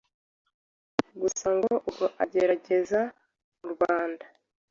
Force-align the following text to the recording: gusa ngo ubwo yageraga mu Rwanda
gusa 1.21 1.47
ngo 1.57 1.73
ubwo 1.87 2.05
yageraga 2.17 3.01
mu 3.59 3.67
Rwanda 3.73 4.25